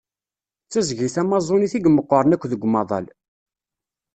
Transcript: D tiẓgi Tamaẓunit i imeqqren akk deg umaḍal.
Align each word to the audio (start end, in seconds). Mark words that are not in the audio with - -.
D 0.65 0.69
tiẓgi 0.71 1.07
Tamaẓunit 1.13 1.73
i 1.75 1.79
imeqqren 1.89 2.35
akk 2.35 2.43
deg 2.51 2.65
umaḍal. 2.67 3.05